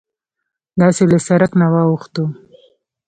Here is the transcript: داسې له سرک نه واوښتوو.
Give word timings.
داسې 0.79 1.03
له 1.11 1.17
سرک 1.27 1.51
نه 1.61 1.67
واوښتوو. 1.73 2.27